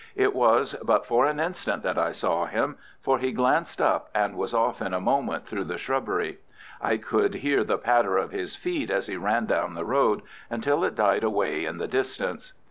It 0.15 0.33
was 0.35 0.75
but 0.83 1.05
for 1.05 1.27
an 1.27 1.39
instant 1.39 1.83
that 1.83 1.95
I 1.99 2.11
saw 2.11 2.45
him, 2.47 2.75
for 3.01 3.19
he 3.19 3.31
glanced 3.31 3.79
up 3.79 4.09
and 4.15 4.35
was 4.35 4.51
off 4.51 4.81
in 4.81 4.95
a 4.95 4.99
moment 4.99 5.45
through 5.45 5.65
the 5.65 5.77
shrubbery. 5.77 6.39
I 6.81 6.97
could 6.97 7.35
hear 7.35 7.63
the 7.63 7.77
patter 7.77 8.17
of 8.17 8.31
his 8.31 8.55
feet 8.55 8.89
as 8.89 9.05
he 9.05 9.15
ran 9.15 9.45
down 9.45 9.75
the 9.75 9.85
road, 9.85 10.23
until 10.49 10.83
it 10.83 10.95
died 10.95 11.23
away 11.23 11.65
in 11.65 11.77
the 11.77 11.87
distance. 11.87 12.53